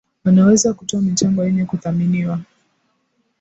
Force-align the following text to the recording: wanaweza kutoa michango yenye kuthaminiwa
wanaweza 0.25 0.73
kutoa 0.73 1.01
michango 1.01 1.45
yenye 1.45 1.65
kuthaminiwa 1.65 2.39